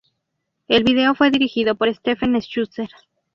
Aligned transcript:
El 0.67 0.83
video 0.83 1.13
fue 1.13 1.29
dirigido 1.29 1.75
por 1.75 1.93
Stephen 1.93 2.33
Schuster. 2.41 2.89